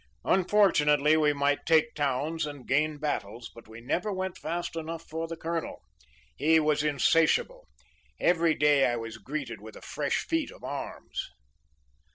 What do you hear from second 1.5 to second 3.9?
take towns and gain battles, but we